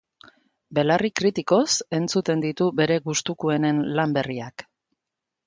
Belarri 0.77 1.11
kritikoz 1.19 1.67
entzuten 1.97 2.41
ditu 2.47 2.71
bere 2.81 2.99
gustukuenen 3.09 3.85
lan 4.01 4.19
berriak. 4.19 4.67